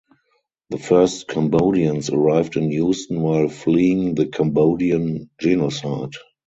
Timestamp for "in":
2.57-2.71